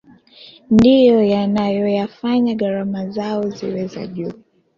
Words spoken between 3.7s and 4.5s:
za juu